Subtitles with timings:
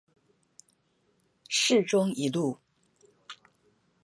[1.47, 2.57] 市中一路